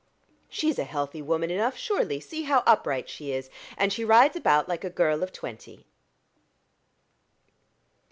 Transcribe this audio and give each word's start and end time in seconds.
"She's 0.49 0.79
a 0.79 0.83
healthy 0.83 1.21
woman 1.21 1.51
enough, 1.51 1.77
surely: 1.77 2.19
see 2.19 2.41
how 2.45 2.63
upright 2.65 3.07
she 3.07 3.31
is, 3.33 3.51
and 3.77 3.93
she 3.93 4.03
rides 4.03 4.35
about 4.35 4.67
like 4.67 4.83
a 4.83 4.89
girl 4.89 5.21
of 5.21 5.31
twenty." 5.31 5.85